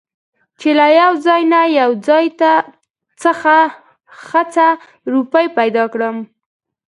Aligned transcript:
چې 0.59 0.69
له 0.79 0.87
يوه 0.99 1.17
ځاى 1.25 1.41
نه 1.51 1.61
يو 1.79 1.91
ځاى 2.05 2.25
خڅه 4.25 4.67
روپۍ 5.13 5.45
پېدا 5.57 5.83
کړم. 5.93 6.17